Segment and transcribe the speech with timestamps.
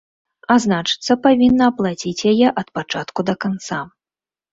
[0.53, 3.79] А значыцца, павінна аплаціць яе ад пачатку да канца.